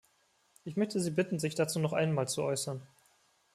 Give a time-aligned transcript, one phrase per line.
[0.63, 2.81] Ich möchte Sie bitten, sich dazu noch einmal zu äußern.